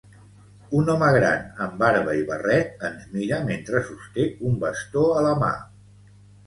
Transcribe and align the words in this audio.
Un 0.77 0.87
home 0.93 1.09
gran 1.15 1.43
amb 1.67 1.75
barba 1.83 2.17
i 2.21 2.25
barret 2.31 2.87
ens 2.91 3.07
mira 3.13 3.43
mentre 3.53 3.83
sosté 3.93 4.27
un 4.51 4.61
bastó 4.67 5.09
a 5.21 5.25
la 5.29 5.41
mà 5.47 5.57